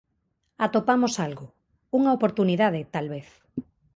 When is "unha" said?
1.99-2.15